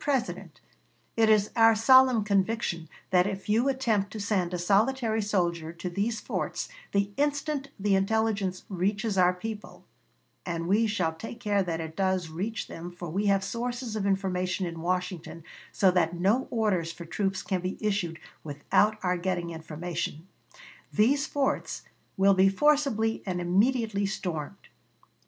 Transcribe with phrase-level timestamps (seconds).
[0.00, 0.60] President,
[1.16, 5.88] it is our solemn conviction that if you attempt to send a solitary soldier to
[5.88, 9.84] these forts, the instant the intelligence reaches our people
[10.44, 14.04] (and we shall take care that it does reach them, for we have sources of
[14.04, 19.50] information in Washington so that no orders for troops can be issued without our getting
[19.50, 20.26] information)
[20.92, 21.82] these forts
[22.16, 24.66] will be forcibly and immediately stormed.